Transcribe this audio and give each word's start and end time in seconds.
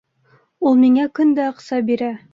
Ул 0.69 0.79
миңә 0.85 1.05
көн 1.19 1.37
дә 1.41 1.47
аҡса 1.53 1.83
бирә. 1.91 2.13